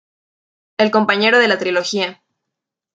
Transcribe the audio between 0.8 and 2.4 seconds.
compañero de la trilogía.